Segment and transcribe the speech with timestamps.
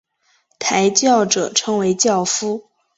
[0.57, 2.71] 抬轿者称为轿夫。